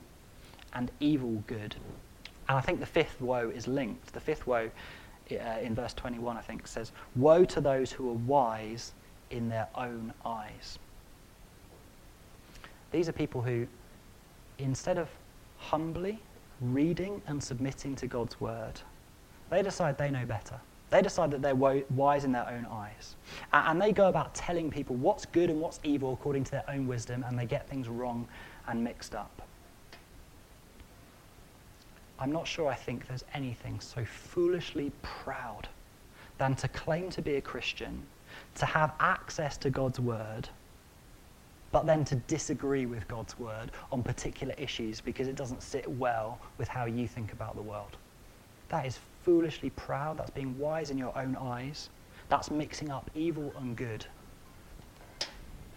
[0.73, 1.77] and evil good.
[2.49, 4.13] And I think the fifth woe is linked.
[4.13, 4.71] The fifth woe
[5.33, 8.93] Uh, in verse 21, I think, says, Woe to those who are wise
[9.31, 10.79] in their own eyes.
[12.91, 13.67] These are people who,
[14.59, 15.09] instead of
[15.59, 16.19] humbly
[16.61, 18.81] reading and submitting to God's word,
[19.51, 20.61] they decide they know better.
[20.91, 23.15] They decide that they're wise in their own eyes.
[23.53, 26.89] And they go about telling people what's good and what's evil according to their own
[26.89, 28.27] wisdom, and they get things wrong
[28.67, 29.43] and mixed up.
[32.21, 35.69] I'm not sure I think there's anything so foolishly proud
[36.37, 38.03] than to claim to be a Christian,
[38.57, 40.49] to have access to God's word,
[41.73, 46.39] but then to disagree with God's word on particular issues because it doesn't sit well
[46.59, 47.97] with how you think about the world.
[48.69, 50.19] That is foolishly proud.
[50.19, 51.89] That's being wise in your own eyes.
[52.29, 54.05] That's mixing up evil and good.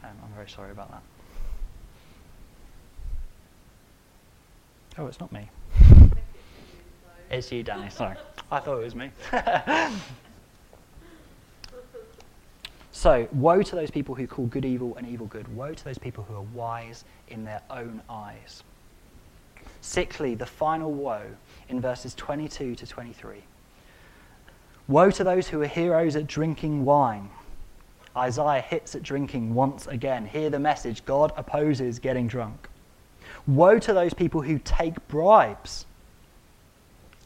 [0.03, 1.03] Um, I'm very sorry about that.
[4.97, 5.49] Oh, it's not me.
[7.30, 7.90] It's you, Danny.
[7.90, 8.16] Sorry.
[8.52, 9.10] I thought it was me.
[12.92, 15.48] so, woe to those people who call good evil and evil good.
[15.56, 18.64] Woe to those people who are wise in their own eyes.
[19.82, 21.26] Sixthly, the final woe
[21.70, 23.44] in verses 22 to 23.
[24.88, 27.30] Woe to those who are heroes at drinking wine.
[28.16, 30.26] Isaiah hits at drinking once again.
[30.26, 32.70] Hear the message God opposes getting drunk.
[33.48, 35.86] Woe to those people who take bribes.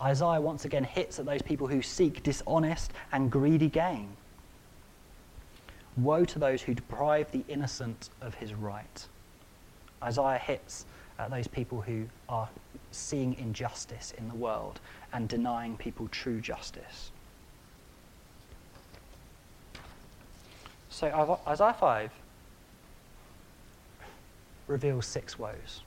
[0.02, 4.10] Isaiah once again hits at those people who seek dishonest and greedy gain.
[5.98, 9.08] Woe to those who deprive the innocent of his right.
[10.04, 10.86] Isaiah hits
[11.18, 12.48] at those people who are
[12.92, 14.80] seeing injustice in the world
[15.14, 17.12] and denying people true justice.
[20.90, 22.12] So Isaiah 5
[24.68, 25.82] reveals six woes.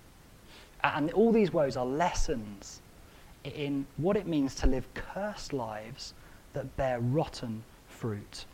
[0.83, 2.81] And all these woes are lessons
[3.45, 6.15] in what it means to live cursed lives
[6.53, 8.45] that bear rotten fruit.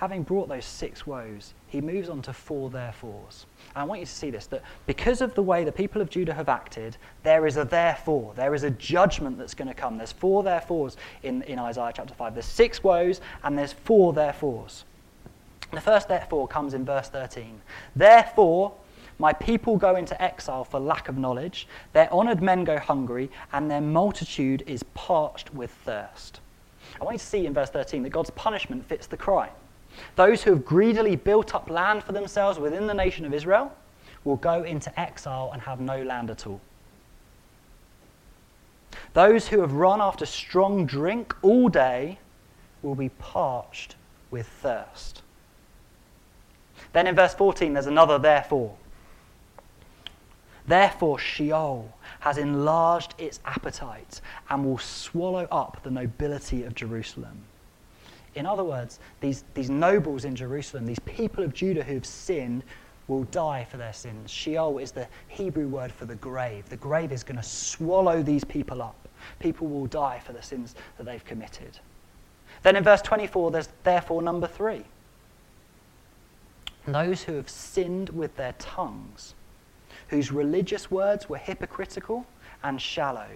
[0.00, 3.44] having brought those six woes, he moves on to four therefores.
[3.76, 6.08] And I want you to see this that because of the way the people of
[6.08, 8.32] Judah have acted, there is a therefore.
[8.34, 9.98] There is a judgment that's going to come.
[9.98, 12.32] There's four therefores in, in Isaiah chapter 5.
[12.32, 14.84] There's six woes and there's four therefores.
[15.72, 17.60] The first therefore comes in verse 13.
[17.94, 18.72] Therefore,
[19.18, 23.70] my people go into exile for lack of knowledge, their honored men go hungry, and
[23.70, 26.40] their multitude is parched with thirst.
[27.00, 29.52] I want you to see in verse 13 that God's punishment fits the crime.
[30.16, 33.72] Those who have greedily built up land for themselves within the nation of Israel
[34.24, 36.60] will go into exile and have no land at all.
[39.12, 42.18] Those who have run after strong drink all day
[42.82, 43.96] will be parched
[44.30, 45.22] with thirst.
[46.92, 48.76] Then in verse 14, there's another therefore.
[50.66, 57.44] Therefore, Sheol has enlarged its appetite and will swallow up the nobility of Jerusalem.
[58.34, 62.62] In other words, these, these nobles in Jerusalem, these people of Judah who've sinned,
[63.08, 64.30] will die for their sins.
[64.30, 66.68] Sheol is the Hebrew word for the grave.
[66.68, 68.94] The grave is going to swallow these people up.
[69.40, 71.78] People will die for the sins that they've committed.
[72.62, 74.84] Then in verse 24, there's therefore number three.
[76.86, 79.34] Those who have sinned with their tongues,
[80.08, 82.26] whose religious words were hypocritical
[82.62, 83.28] and shallow,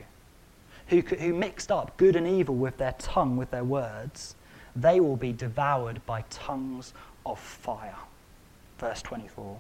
[0.89, 4.35] who, who mixed up good and evil with their tongue, with their words,
[4.77, 6.93] they will be devoured by tongues
[7.25, 7.97] of fire.
[8.79, 9.57] Verse 24.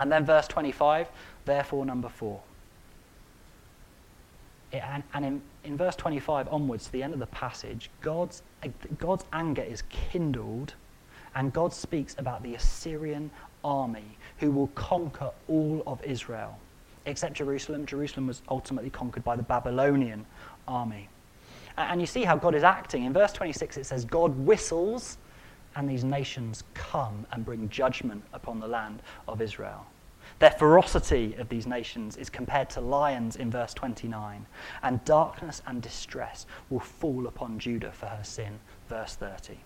[0.00, 1.08] And then verse 25,
[1.44, 2.40] therefore, number four.
[4.72, 8.42] And, and in, in verse 25 onwards, to the end of the passage, God's,
[8.98, 10.74] God's anger is kindled,
[11.34, 13.30] and God speaks about the Assyrian
[13.64, 16.58] army who will conquer all of Israel,
[17.06, 17.86] except Jerusalem.
[17.86, 20.26] Jerusalem was ultimately conquered by the Babylonian
[20.68, 21.08] army.
[21.76, 23.04] And you see how God is acting.
[23.04, 25.18] In verse 26, it says, God whistles,
[25.76, 29.84] and these nations come and bring judgment upon the land of Israel.
[30.38, 34.46] Their ferocity of these nations is compared to lions in verse 29,
[34.82, 39.58] and darkness and distress will fall upon Judah for her sin, verse 30.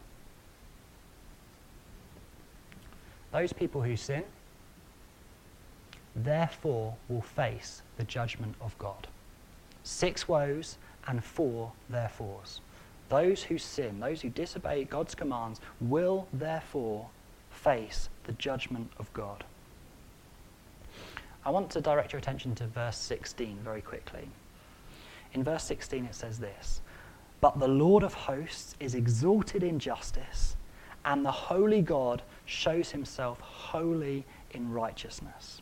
[3.32, 4.24] Those people who sin,
[6.16, 9.06] therefore, will face the judgment of God.
[9.82, 12.60] Six woes and four therefores.
[13.08, 17.08] Those who sin, those who disobey God's commands, will therefore
[17.50, 19.44] face the judgment of God.
[21.44, 24.28] I want to direct your attention to verse 16 very quickly.
[25.32, 26.80] In verse 16, it says this
[27.40, 30.56] But the Lord of hosts is exalted in justice,
[31.04, 35.60] and the holy God shows himself holy in righteousness.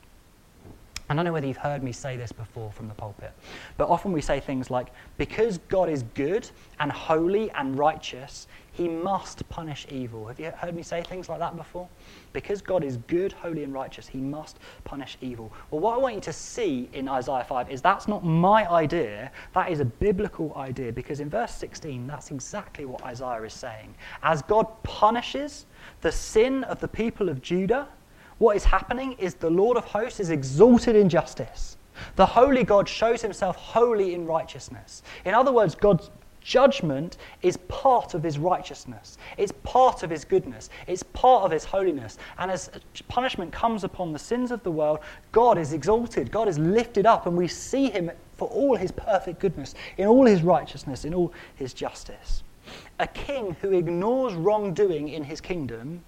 [1.09, 3.33] I don't know whether you've heard me say this before from the pulpit,
[3.77, 6.49] but often we say things like, because God is good
[6.81, 10.27] and holy and righteous, he must punish evil.
[10.27, 11.89] Have you heard me say things like that before?
[12.35, 15.51] Because God is good, holy, and righteous, he must punish evil.
[15.71, 19.31] Well, what I want you to see in Isaiah 5 is that's not my idea,
[19.55, 23.95] that is a biblical idea, because in verse 16, that's exactly what Isaiah is saying.
[24.23, 25.65] As God punishes
[26.03, 27.89] the sin of the people of Judah,
[28.39, 31.79] what is happening is the Lord of hosts is exalted in justice.
[32.17, 35.03] The holy God shows himself holy in righteousness.
[35.25, 36.11] In other words, God's
[36.47, 39.19] judgment is part of his righteousness.
[39.37, 40.71] It's part of his goodness.
[40.87, 42.19] It's part of his holiness.
[42.39, 42.71] And as
[43.09, 45.01] punishment comes upon the sins of the world,
[45.33, 46.31] God is exalted.
[46.31, 50.25] God is lifted up, and we see him for all his perfect goodness, in all
[50.25, 52.45] his righteousness, in all his justice.
[53.01, 56.05] A king who ignores wrongdoing in his kingdom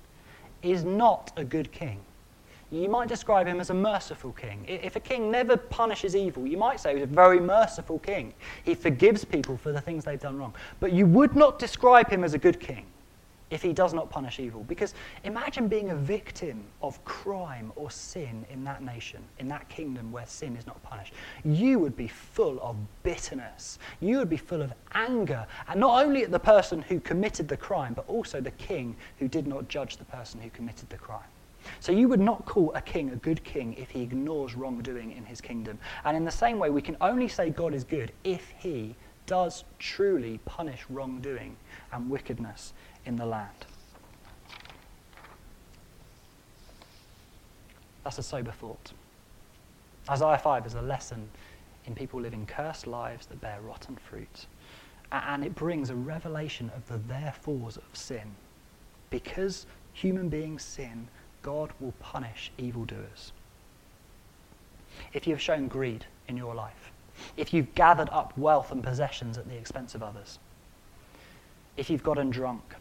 [0.63, 2.01] is not a good king.
[2.71, 4.65] You might describe him as a merciful king.
[4.69, 8.35] If a king never punishes evil, you might say he's a very merciful king.
[8.63, 10.55] He forgives people for the things they've done wrong.
[10.79, 12.85] But you would not describe him as a good king.
[13.51, 14.65] if he does not punish evil.
[14.65, 14.95] Because
[15.25, 20.27] imagine being a victim of crime or sin in that nation, in that kingdom where
[20.27, 21.15] sin is not punished.
[21.45, 23.79] You would be full of bitterness.
[24.01, 27.57] You would be full of anger, and not only at the person who committed the
[27.57, 31.21] crime, but also the king who did not judge the person who committed the crime.
[31.81, 35.25] So you would not call a king a good king if he ignores wrongdoing in
[35.25, 35.79] his kingdom.
[36.05, 38.95] And in the same way, we can only say God is good if he
[39.27, 41.57] does truly punish wrongdoing
[41.93, 42.73] and wickedness
[43.05, 43.67] in the land.
[48.05, 48.93] That's a sober thought.
[50.09, 51.29] Isaiah 5 is a lesson
[51.85, 54.47] in people living cursed lives that bear rotten fruit.
[55.13, 58.35] And it brings a revelation of the therefores of sin.
[59.11, 61.09] Because human beings sin,
[61.43, 63.33] God will punish evildoers.
[65.13, 66.93] If you have shown greed in your life,
[67.37, 70.39] if you've gathered up wealth and possessions at the expense of others,
[71.77, 72.75] if you've gotten drunk,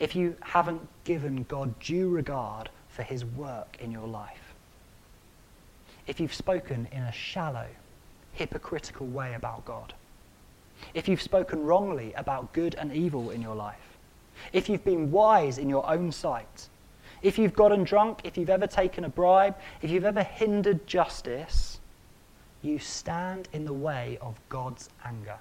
[0.00, 4.54] if you haven't given God due regard for his work in your life,
[6.06, 7.66] if you've spoken in a shallow,
[8.32, 9.94] hypocritical way about God,
[10.92, 13.96] if you've spoken wrongly about good and evil in your life,
[14.52, 16.68] if you've been wise in your own sight,
[17.24, 21.80] if you've gotten drunk, if you've ever taken a bribe, if you've ever hindered justice,
[22.60, 25.38] you stand in the way of God's anger.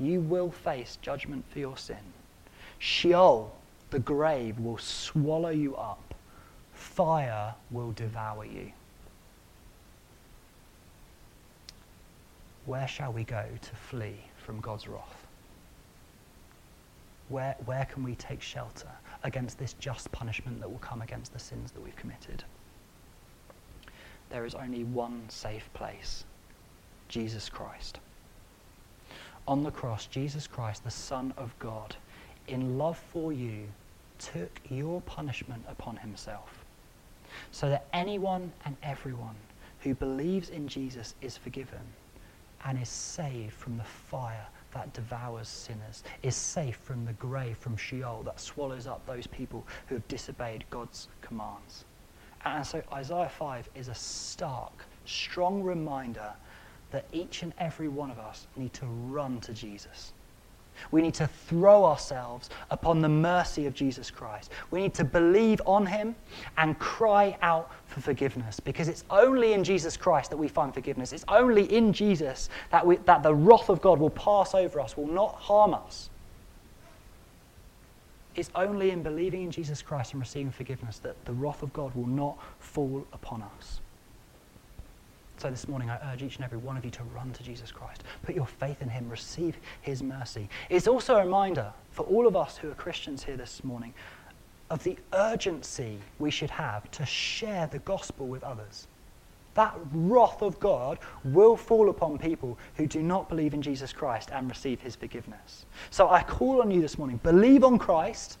[0.00, 1.98] You will face judgment for your sin.
[2.78, 3.54] Sheol,
[3.90, 6.14] the grave, will swallow you up.
[6.72, 8.72] Fire will devour you.
[12.64, 15.26] Where shall we go to flee from God's wrath?
[17.28, 18.88] Where, where can we take shelter
[19.24, 22.44] against this just punishment that will come against the sins that we've committed?
[24.30, 26.24] There is only one safe place
[27.08, 27.98] Jesus Christ.
[29.46, 31.94] On the cross, Jesus Christ, the Son of God,
[32.48, 33.66] in love for you,
[34.18, 36.64] took your punishment upon himself,
[37.50, 39.34] so that anyone and everyone
[39.80, 41.80] who believes in Jesus is forgiven
[42.64, 47.76] and is saved from the fire that devours sinners, is safe from the grave, from
[47.76, 51.84] Sheol, that swallows up those people who have disobeyed God's commands.
[52.44, 56.32] And so Isaiah 5 is a stark, strong reminder
[56.90, 60.12] that each and every one of us need to run to Jesus.
[60.90, 64.50] We need to throw ourselves upon the mercy of Jesus Christ.
[64.70, 66.14] We need to believe on him
[66.56, 71.12] and cry out for forgiveness because it's only in Jesus Christ that we find forgiveness.
[71.12, 74.96] It's only in Jesus that, we, that the wrath of God will pass over us,
[74.96, 76.10] will not harm us.
[78.34, 81.94] It's only in believing in Jesus Christ and receiving forgiveness that the wrath of God
[81.94, 83.81] will not fall upon us.
[85.42, 87.72] So this morning, I urge each and every one of you to run to Jesus
[87.72, 88.04] Christ.
[88.22, 90.48] Put your faith in him, receive his mercy.
[90.70, 93.92] It's also a reminder for all of us who are Christians here this morning
[94.70, 98.86] of the urgency we should have to share the gospel with others.
[99.54, 104.30] That wrath of God will fall upon people who do not believe in Jesus Christ
[104.32, 105.66] and receive his forgiveness.
[105.90, 108.38] So I call on you this morning believe on Christ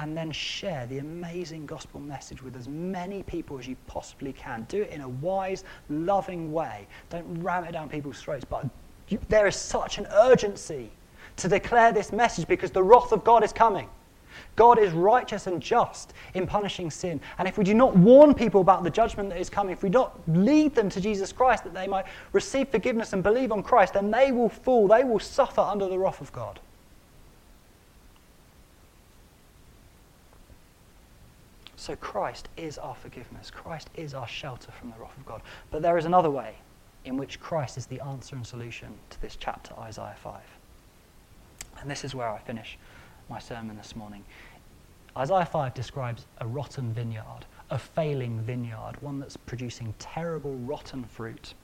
[0.00, 4.64] and then share the amazing gospel message with as many people as you possibly can.
[4.68, 6.86] Do it in a wise, loving way.
[7.10, 8.66] Don't ram it down people's throats, but
[9.08, 10.90] you, there is such an urgency
[11.36, 13.88] to declare this message because the wrath of God is coming.
[14.56, 17.20] God is righteous and just in punishing sin.
[17.36, 19.90] And if we do not warn people about the judgment that is coming, if we
[19.90, 23.94] don't lead them to Jesus Christ that they might receive forgiveness and believe on Christ,
[23.94, 26.60] then they will fall, they will suffer under the wrath of God.
[31.80, 33.50] So Christ is our forgiveness.
[33.50, 35.40] Christ is our shelter from the wrath of God.
[35.70, 36.56] But there is another way
[37.06, 40.42] in which Christ is the answer and solution to this chapter, Isaiah 5.
[41.80, 42.76] And this is where I finish
[43.30, 44.24] my sermon this morning.
[45.16, 51.54] Isaiah 5 describes a rotten vineyard, a failing vineyard, one that's producing terrible, rotten fruit.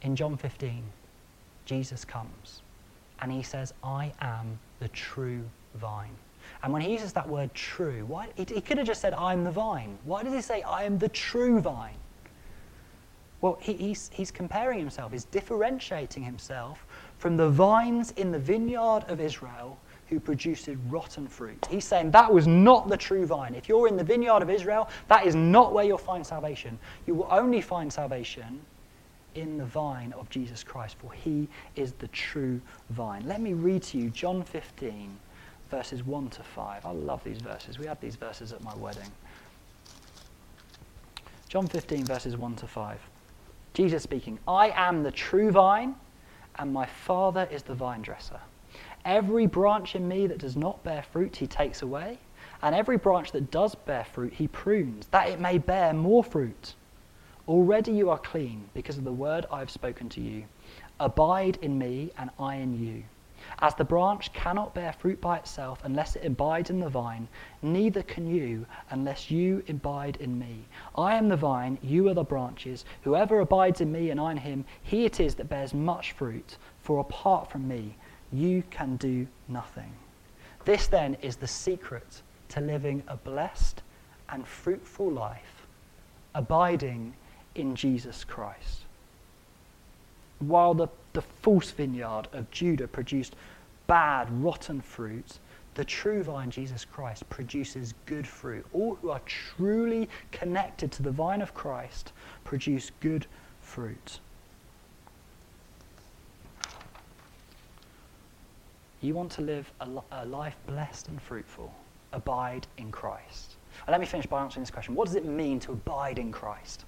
[0.00, 0.82] In John 15,
[1.66, 2.62] Jesus comes
[3.20, 5.44] and he says, I am the true
[5.74, 6.16] vine.
[6.62, 9.44] And when he uses that word true, why, he, he could have just said, I'm
[9.44, 9.98] the vine.
[10.04, 11.94] Why does he say, I am the true vine?
[13.40, 16.86] Well, he, he's, he's comparing himself, he's differentiating himself
[17.18, 19.78] from the vines in the vineyard of Israel
[20.08, 21.66] who produced rotten fruit.
[21.68, 23.54] He's saying that was not the true vine.
[23.54, 26.78] If you're in the vineyard of Israel, that is not where you'll find salvation.
[27.06, 28.60] You will only find salvation
[29.34, 33.26] in the vine of Jesus Christ, for he is the true vine.
[33.26, 35.18] Let me read to you John 15,
[35.70, 36.86] verses 1 to 5.
[36.86, 37.78] I love these verses.
[37.78, 39.10] We had these verses at my wedding.
[41.48, 43.00] John 15, verses 1 to 5.
[43.74, 45.94] Jesus speaking, I am the true vine,
[46.58, 48.40] and my Father is the vine dresser.
[49.04, 52.18] Every branch in me that does not bear fruit, he takes away.
[52.62, 56.74] And every branch that does bear fruit, he prunes, that it may bear more fruit.
[57.46, 60.44] Already you are clean because of the word I have spoken to you.
[60.98, 63.04] Abide in me, and I in you.
[63.60, 67.28] As the branch cannot bear fruit by itself unless it abides in the vine,
[67.62, 70.64] neither can you unless you abide in me.
[70.96, 72.84] I am the vine, you are the branches.
[73.02, 76.56] Whoever abides in me and I in him, he it is that bears much fruit.
[76.82, 77.96] For apart from me,
[78.32, 79.92] you can do nothing.
[80.64, 83.82] This then is the secret to living a blessed
[84.28, 85.66] and fruitful life,
[86.34, 87.14] abiding
[87.54, 88.84] in Jesus Christ.
[90.38, 93.36] While the, the false vineyard of Judah produced
[93.86, 95.38] bad, rotten fruit,
[95.72, 98.66] the true vine, Jesus Christ, produces good fruit.
[98.74, 102.12] All who are truly connected to the vine of Christ
[102.44, 103.26] produce good
[103.62, 104.20] fruit.
[109.00, 111.72] You want to live a, a life blessed and fruitful.
[112.12, 113.56] Abide in Christ.
[113.86, 116.30] And let me finish by answering this question What does it mean to abide in
[116.30, 116.84] Christ?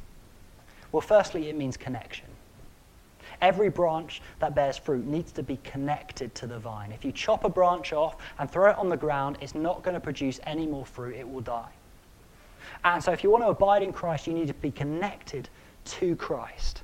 [0.93, 2.28] Well, firstly, it means connection.
[3.41, 6.93] Every branch that bears fruit needs to be connected to the vine.
[6.93, 9.95] If you chop a branch off and throw it on the ground, it's not going
[9.95, 11.71] to produce any more fruit, it will die.
[12.85, 15.49] And so, if you want to abide in Christ, you need to be connected
[15.85, 16.83] to Christ.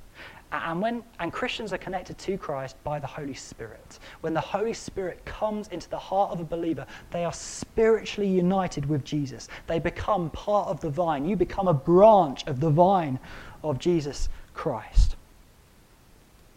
[0.53, 3.99] And, when, and Christians are connected to Christ by the Holy Spirit.
[4.20, 8.86] When the Holy Spirit comes into the heart of a believer, they are spiritually united
[8.86, 9.49] with Jesus.
[9.66, 11.24] They become part of the vine.
[11.24, 13.18] You become a branch of the vine
[13.64, 15.14] of Jesus Christ.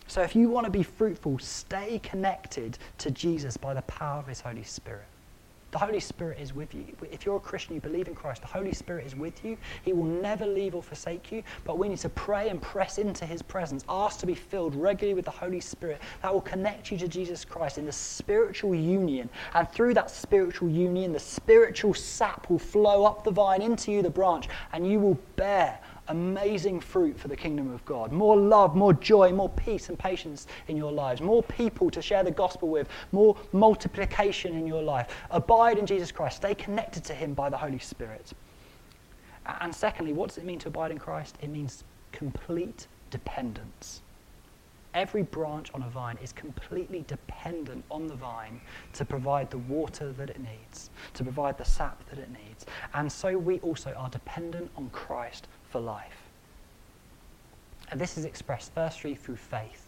[0.08, 4.28] So if you want to be fruitful, stay connected to Jesus by the power of
[4.28, 5.05] his Holy Spirit.
[5.72, 6.86] The Holy Spirit is with you.
[7.12, 9.58] If you're a Christian, you believe in Christ, the Holy Spirit is with you.
[9.84, 13.26] He will never leave or forsake you, but we need to pray and press into
[13.26, 13.84] His presence.
[13.89, 16.01] Ask to be filled regularly with the Holy Spirit.
[16.22, 19.30] That will connect you to Jesus Christ in the spiritual union.
[19.55, 24.01] And through that spiritual union, the spiritual sap will flow up the vine into you,
[24.01, 25.80] the branch, and you will bear
[26.10, 28.12] amazing fruit for the kingdom of God.
[28.12, 32.24] More love, more joy, more peace and patience in your lives, more people to share
[32.24, 35.08] the gospel with, more multiplication in your life.
[35.32, 36.38] Abide in Jesus Christ.
[36.38, 38.34] Stay connected to Him by the Holy Spirit.
[39.62, 41.38] And secondly, what does it mean to abide in Christ?
[41.41, 44.01] It means complete dependence.
[44.93, 48.60] Every branch on a vine is completely dependent on the vine
[48.93, 52.66] to provide the water that it needs, to provide the sap that it needs.
[52.93, 56.18] And so we also are dependent on Christ for life.
[57.89, 59.88] And this is expressed firstly through faith.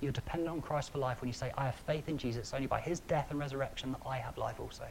[0.00, 2.40] You're dependent on Christ for life when you say, I have faith in Jesus.
[2.40, 4.84] It's only by his death and resurrection that I have life also.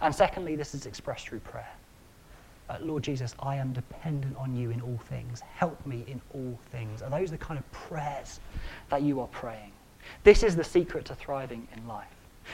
[0.00, 1.72] And secondly, this is expressed through prayer.
[2.68, 5.40] Uh, Lord Jesus, I am dependent on you in all things.
[5.40, 7.02] Help me in all things.
[7.02, 8.40] Are those the kind of prayers
[8.90, 9.72] that you are praying?
[10.24, 12.06] This is the secret to thriving in life.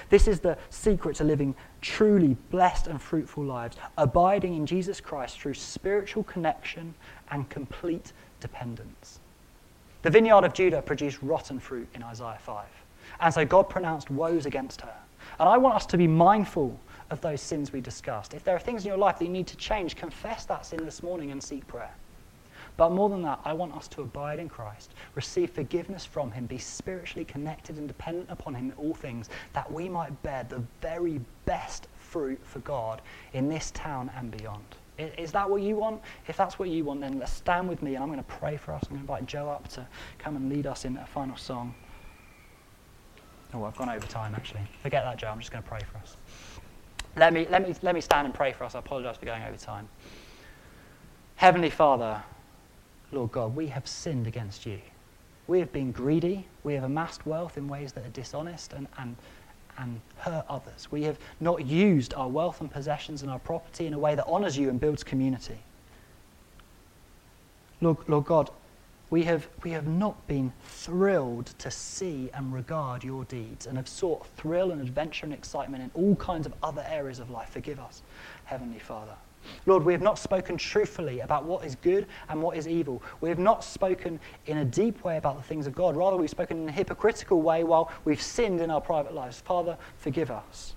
[0.09, 5.41] This is the secret to living truly blessed and fruitful lives, abiding in Jesus Christ
[5.41, 6.95] through spiritual connection
[7.31, 9.21] and complete dependence.
[10.03, 12.67] The vineyard of Judah produced rotten fruit in Isaiah 5.
[13.21, 14.95] And so God pronounced woes against her.
[15.39, 16.79] And I want us to be mindful
[17.11, 18.35] of those sins we discussed.
[18.35, 20.85] If there are things in your life that you need to change, confess that sin
[20.85, 21.95] this morning and seek prayer.
[22.77, 26.47] But more than that, I want us to abide in Christ, receive forgiveness from Him,
[26.47, 30.63] be spiritually connected and dependent upon Him in all things, that we might bear the
[30.81, 33.01] very best fruit for God
[33.33, 34.65] in this town and beyond.
[34.99, 36.01] Is that what you want?
[36.29, 38.57] If that's what you want, then let's stand with me and I'm going to pray
[38.57, 38.85] for us.
[38.85, 39.87] I'm going to invite Joe up to
[40.19, 41.75] come and lead us in a final song.
[43.53, 44.61] Oh, I've gone over time actually.
[44.83, 45.29] Forget that, Joe.
[45.29, 46.17] I'm just going to pray for us.
[47.17, 48.77] Let me, let me, let me stand and pray for us.
[48.77, 49.89] I apologize for going over time.
[51.37, 52.23] Heavenly Father,
[53.13, 54.81] Lord God, we have sinned against you.
[55.47, 56.47] We have been greedy.
[56.63, 59.17] We have amassed wealth in ways that are dishonest and, and,
[59.79, 60.91] and hurt others.
[60.91, 64.27] We have not used our wealth and possessions and our property in a way that
[64.27, 65.59] honors you and builds community.
[67.81, 68.51] Lord, Lord God,
[69.11, 73.87] we have, we have not been thrilled to see and regard your deeds and have
[73.87, 77.51] sought thrill and adventure and excitement in all kinds of other areas of life.
[77.51, 78.03] Forgive us,
[78.47, 79.15] Heavenly Father.
[79.67, 83.03] Lord, we have not spoken truthfully about what is good and what is evil.
[83.21, 85.97] We have not spoken in a deep way about the things of God.
[85.97, 89.41] Rather, we've spoken in a hypocritical way while we've sinned in our private lives.
[89.41, 90.75] Father, forgive us.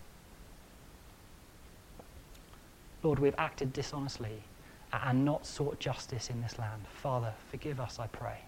[3.03, 4.43] Lord, we've acted dishonestly
[4.91, 6.81] and not sought justice in this land.
[7.01, 8.39] Father, forgive us, I pray.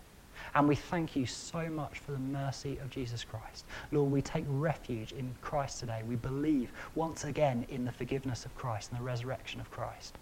[0.56, 3.66] And we thank you so much for the mercy of Jesus Christ.
[3.91, 6.02] Lord, we take refuge in Christ today.
[6.08, 10.18] We believe once again in the forgiveness of Christ and the resurrection of Christ.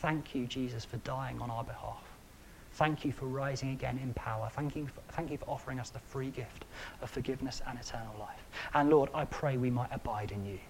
[0.00, 2.04] Thank you, Jesus, for dying on our behalf.
[2.74, 4.48] Thank you for rising again in power.
[4.52, 6.64] Thank you, for, thank you for offering us the free gift
[7.02, 8.46] of forgiveness and eternal life.
[8.74, 10.60] And Lord, I pray we might abide in you.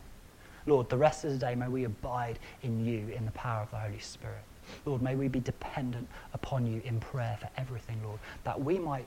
[0.65, 3.71] Lord, the rest of the day, may we abide in you in the power of
[3.71, 4.45] the Holy Spirit.
[4.85, 9.07] Lord, may we be dependent upon you in prayer for everything, Lord, that we might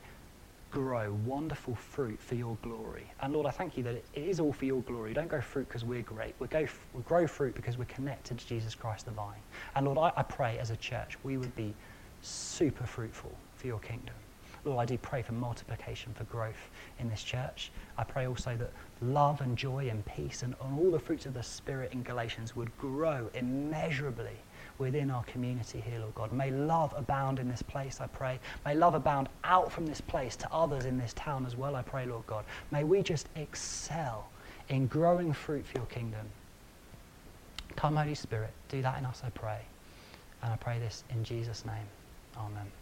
[0.72, 3.06] grow wonderful fruit for your glory.
[3.22, 5.14] And Lord, I thank you that it is all for your glory.
[5.14, 6.34] Don't grow fruit because we're great.
[6.40, 9.40] We, go, we grow fruit because we're connected to Jesus Christ the vine.
[9.76, 11.74] And Lord, I, I pray as a church we would be
[12.22, 14.16] super fruitful for your kingdom.
[14.64, 17.72] Lord, I do pray for multiplication, for growth in this church.
[17.98, 21.42] I pray also that love and joy and peace and all the fruits of the
[21.42, 24.38] Spirit in Galatians would grow immeasurably
[24.78, 26.32] within our community here, Lord God.
[26.32, 28.40] May love abound in this place, I pray.
[28.66, 31.82] May love abound out from this place to others in this town as well, I
[31.82, 32.46] pray, Lord God.
[32.72, 34.28] May we just excel
[34.70, 36.26] in growing fruit for your kingdom.
[37.76, 39.62] Come, Holy Spirit, do that in us, I pray.
[40.44, 41.88] And I pray this in Jesus' name.
[42.38, 42.81] Amen.